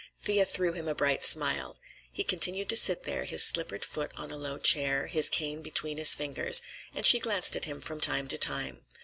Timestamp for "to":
2.69-2.75, 8.29-8.37